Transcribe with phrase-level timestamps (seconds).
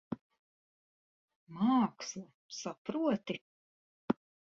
[1.59, 2.25] Māksla.
[2.63, 3.41] Saproti?